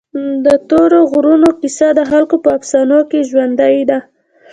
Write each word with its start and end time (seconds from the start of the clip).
د 0.45 0.47
تورې 0.69 1.01
غرونو 1.11 1.49
کیسه 1.61 1.87
د 1.97 2.01
خلکو 2.11 2.35
په 2.43 2.49
افسانو 2.57 2.99
کې 3.09 3.27
ژوندۍ 3.29 3.77
ده. 3.89 3.99